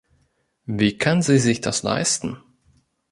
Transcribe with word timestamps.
Wie 0.65 0.97
kann 0.97 1.21
sie 1.21 1.37
sich 1.37 1.61
das 1.61 1.83
leisten? 1.83 2.39